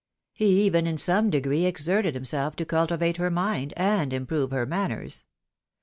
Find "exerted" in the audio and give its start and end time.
1.67-2.15